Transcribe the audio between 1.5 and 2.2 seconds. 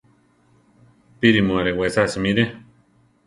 arewesa